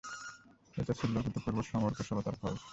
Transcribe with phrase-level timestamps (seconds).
[0.77, 2.53] এটা ছিল অভূতপূর্ব সমর কুশলতার ফল।